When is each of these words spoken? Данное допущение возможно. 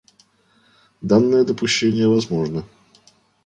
Данное 1.03 1.43
допущение 1.45 2.07
возможно. 2.07 2.65